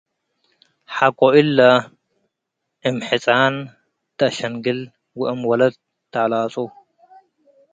ሐቆ 0.95 1.19
እለ፡ 1.39 1.57
እም-ሕጻን 2.87 3.53
“ተአሸንግል” 4.17 4.79
ወእም 5.19 5.41
ወለት 5.49 5.75
“ተአላጹ”። 6.11 6.53